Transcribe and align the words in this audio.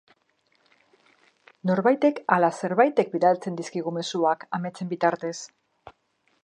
Norbaitek 1.71 2.21
ala 2.37 2.49
zerbaitek 2.63 3.13
bidaltzen 3.17 3.59
dizigu 3.61 3.95
mezuak 4.01 4.47
ametsen 4.59 4.93
bitartez? 4.95 5.37